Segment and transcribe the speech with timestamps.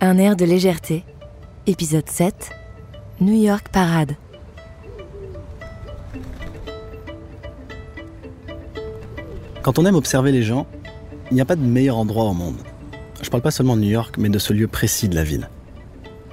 [0.00, 1.04] Un air de légèreté.
[1.66, 2.50] Épisode 7.
[3.20, 4.14] New York Parade.
[9.62, 10.68] Quand on aime observer les gens,
[11.32, 12.58] il n'y a pas de meilleur endroit au monde.
[13.20, 15.50] Je parle pas seulement de New York, mais de ce lieu précis de la ville.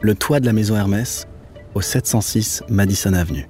[0.02, 1.28] Le toit de la maison Hermès,
[1.74, 3.50] au 706 Madison Avenue.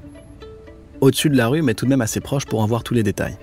[1.01, 3.03] Au-dessus de la rue, mais tout de même assez proche pour en voir tous les
[3.03, 3.37] détails.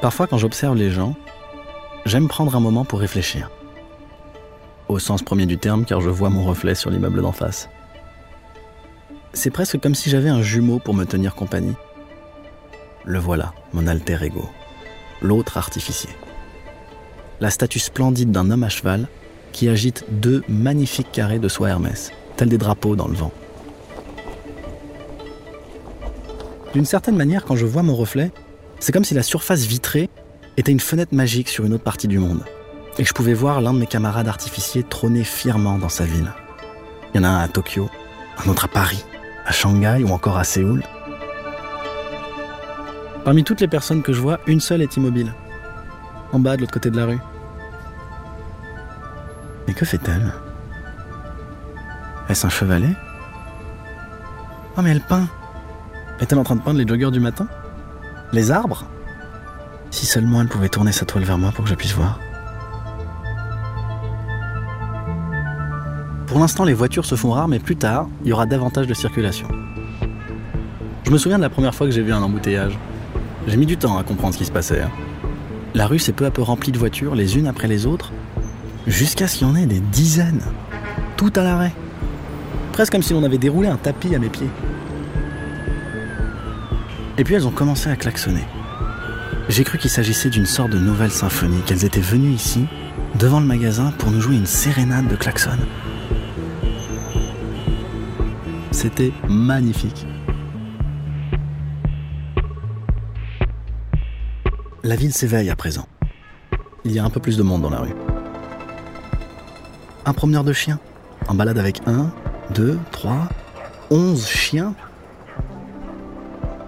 [0.00, 1.14] Parfois, quand j'observe les gens,
[2.04, 3.48] j'aime prendre un moment pour réfléchir.
[4.90, 7.68] Au sens premier du terme, car je vois mon reflet sur l'immeuble d'en face.
[9.32, 11.76] C'est presque comme si j'avais un jumeau pour me tenir compagnie.
[13.04, 14.50] Le voilà, mon alter ego,
[15.22, 16.10] l'autre artificier.
[17.38, 19.06] La statue splendide d'un homme à cheval
[19.52, 23.32] qui agite deux magnifiques carrés de soie Hermès, tels des drapeaux dans le vent.
[26.74, 28.32] D'une certaine manière, quand je vois mon reflet,
[28.80, 30.10] c'est comme si la surface vitrée
[30.56, 32.42] était une fenêtre magique sur une autre partie du monde,
[32.98, 36.32] et je pouvais voir l'un de mes camarades artificiers trôner fièrement dans sa ville.
[37.12, 37.88] Il y en a un à Tokyo,
[38.44, 39.04] un autre à Paris,
[39.46, 40.82] à Shanghai ou encore à Séoul.
[43.24, 45.34] Parmi toutes les personnes que je vois, une seule est immobile,
[46.32, 47.18] en bas de l'autre côté de la rue.
[49.66, 50.32] Mais que fait-elle?
[52.28, 52.94] Est-ce un chevalet?
[54.76, 55.26] Oh mais elle peint
[56.20, 57.46] Est-elle en train de peindre les joggeurs du matin?
[58.32, 58.84] Les arbres?
[59.90, 62.20] Si seulement elle pouvait tourner sa toile vers moi pour que je puisse voir.
[66.30, 68.94] Pour l'instant, les voitures se font rares, mais plus tard, il y aura davantage de
[68.94, 69.48] circulation.
[71.02, 72.78] Je me souviens de la première fois que j'ai vu un embouteillage.
[73.48, 74.80] J'ai mis du temps à comprendre ce qui se passait.
[75.74, 78.12] La rue s'est peu à peu remplie de voitures, les unes après les autres,
[78.86, 80.44] jusqu'à ce qu'il y en ait des dizaines,
[81.16, 81.72] tout à l'arrêt.
[82.74, 84.50] Presque comme si l'on avait déroulé un tapis à mes pieds.
[87.18, 88.44] Et puis elles ont commencé à klaxonner.
[89.48, 92.66] J'ai cru qu'il s'agissait d'une sorte de nouvelle symphonie, qu'elles étaient venues ici,
[93.18, 95.58] devant le magasin, pour nous jouer une sérénade de klaxon.
[98.82, 100.06] C'était magnifique.
[104.82, 105.86] La ville s'éveille à présent.
[106.86, 107.92] Il y a un peu plus de monde dans la rue.
[110.06, 110.78] Un promeneur de chiens,
[111.28, 112.10] en balade avec un,
[112.54, 113.28] deux, trois,
[113.90, 114.74] onze chiens.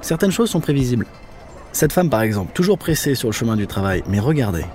[0.02, 1.06] Certaines choses sont prévisibles.
[1.72, 4.66] Cette femme, par exemple, toujours pressée sur le chemin du travail, mais regardez.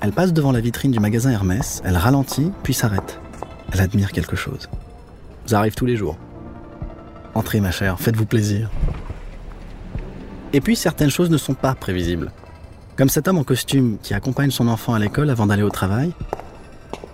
[0.00, 3.20] Elle passe devant la vitrine du magasin Hermès, elle ralentit, puis s'arrête.
[3.72, 4.68] Elle admire quelque chose.
[5.44, 6.18] Ça arrive tous les jours.
[7.36, 8.70] Entrez, ma chère, faites-vous plaisir.
[10.54, 12.32] Et puis, certaines choses ne sont pas prévisibles.
[12.96, 16.12] Comme cet homme en costume qui accompagne son enfant à l'école avant d'aller au travail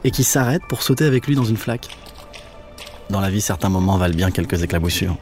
[0.05, 1.89] et qui s'arrête pour sauter avec lui dans une flaque.
[3.11, 5.17] Dans la vie, certains moments valent bien quelques éclaboussures.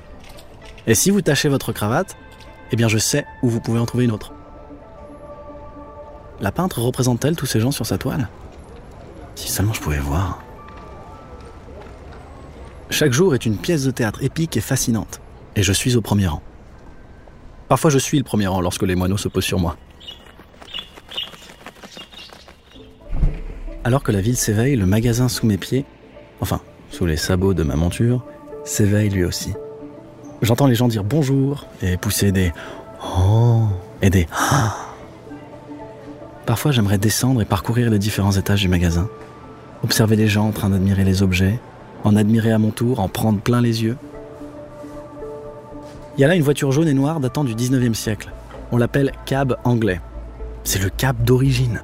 [0.87, 2.19] Et si vous tachez votre cravate,
[2.71, 4.35] eh bien je sais où vous pouvez en trouver une autre.
[6.43, 8.29] La peintre représente-t-elle tous ces gens sur sa toile?
[9.35, 10.43] Si seulement je pouvais voir.
[13.01, 15.23] Chaque jour est une pièce de théâtre épique et fascinante,
[15.57, 16.43] et je suis au premier rang.
[17.67, 19.79] Parfois je suis le premier rang lorsque les moineaux se posent sur moi.
[23.85, 25.87] Alors que la ville s'éveille, le magasin sous mes pieds,
[26.43, 28.23] enfin, sous les sabots de ma monture,
[28.67, 29.55] s'éveille lui aussi.
[30.43, 32.53] J'entends les gens dire bonjour et pousser des
[33.03, 33.63] oh
[34.03, 34.77] et des ah.
[36.45, 39.09] Parfois, j'aimerais descendre et parcourir les différents étages du magasin,
[39.83, 41.59] observer les gens en train d'admirer les objets,
[42.05, 43.97] en admirer à mon tour, en prendre plein les yeux.
[46.17, 48.31] Il y a là une voiture jaune et noire datant du 19e siècle.
[48.73, 50.01] On l'appelle cab anglais.
[50.65, 51.83] C'est le cab d'origine.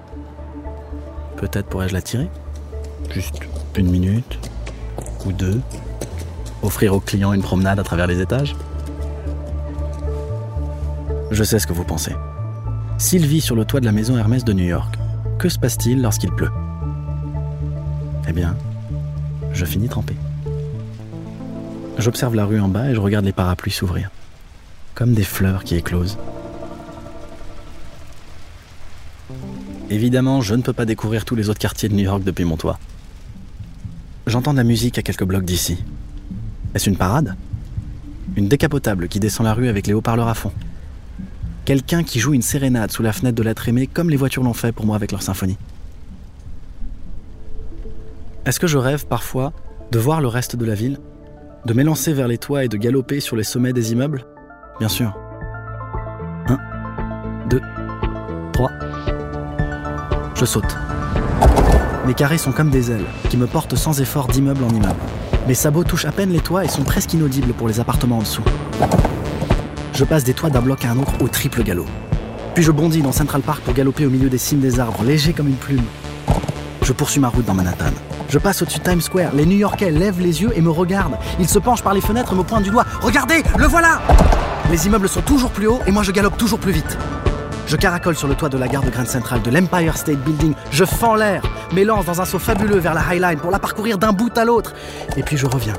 [1.36, 2.28] Peut-être pourrais-je la tirer?
[3.10, 3.40] Juste
[3.76, 4.38] une minute
[5.26, 5.60] ou deux
[6.62, 8.56] Offrir au client une promenade à travers les étages
[11.30, 12.14] Je sais ce que vous pensez.
[12.98, 14.96] S'il vit sur le toit de la maison Hermès de New York,
[15.38, 16.50] que se passe-t-il lorsqu'il pleut?
[18.28, 18.56] Eh bien,
[19.56, 20.14] je finis trempé.
[21.98, 24.10] J'observe la rue en bas et je regarde les parapluies s'ouvrir,
[24.94, 26.18] comme des fleurs qui éclosent.
[29.88, 32.56] Évidemment, je ne peux pas découvrir tous les autres quartiers de New York depuis mon
[32.56, 32.78] toit.
[34.26, 35.82] J'entends de la musique à quelques blocs d'ici.
[36.74, 37.36] Est-ce une parade?
[38.36, 40.52] Une décapotable qui descend la rue avec les haut-parleurs à fond.
[41.64, 44.52] Quelqu'un qui joue une sérénade sous la fenêtre de l'être aimé comme les voitures l'ont
[44.52, 45.56] fait pour moi avec leur symphonie.
[48.46, 49.52] Est-ce que je rêve parfois
[49.90, 50.98] de voir le reste de la ville
[51.64, 54.24] De m'élancer vers les toits et de galoper sur les sommets des immeubles?
[54.78, 55.18] Bien sûr.
[56.46, 56.56] Un,
[57.50, 57.60] deux,
[58.52, 58.70] trois.
[60.36, 60.76] Je saute.
[62.06, 64.94] Mes carrés sont comme des ailes, qui me portent sans effort d'immeuble en immeuble.
[65.48, 68.22] Mes sabots touchent à peine les toits et sont presque inaudibles pour les appartements en
[68.22, 68.44] dessous.
[69.92, 71.86] Je passe des toits d'un bloc à un autre au triple galop.
[72.54, 75.32] Puis je bondis dans Central Park pour galoper au milieu des cimes des arbres, léger
[75.32, 75.82] comme une plume.
[76.86, 77.90] Je poursuis ma route dans Manhattan.
[78.28, 79.34] Je passe au-dessus de Times Square.
[79.34, 81.16] Les New-Yorkais lèvent les yeux et me regardent.
[81.40, 82.84] Ils se penchent par les fenêtres me pointent du doigt.
[83.00, 84.00] Regardez, le voilà
[84.70, 86.96] Les immeubles sont toujours plus hauts et moi je galope toujours plus vite.
[87.66, 90.54] Je caracole sur le toit de la gare de Grand Central de l'Empire State Building.
[90.70, 91.42] Je fends l'air,
[91.72, 94.44] m'élance dans un saut fabuleux vers la High Line pour la parcourir d'un bout à
[94.44, 94.72] l'autre.
[95.16, 95.74] Et puis je reviens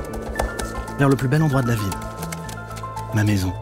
[0.98, 1.84] vers le plus bel endroit de la ville.
[3.14, 3.54] Ma maison,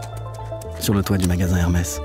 [0.80, 2.00] sur le toit du magasin Hermès.